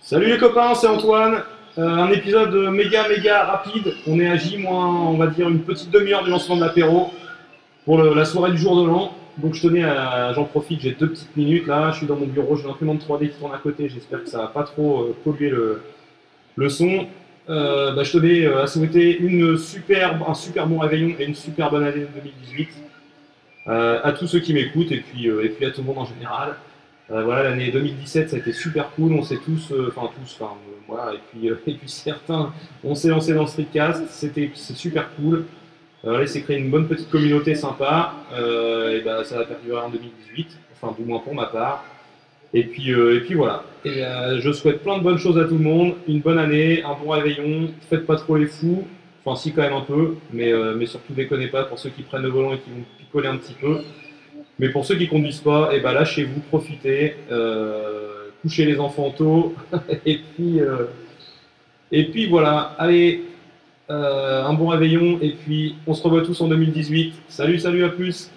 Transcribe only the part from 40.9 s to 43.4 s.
du moins pour ma part. Et puis, euh, et puis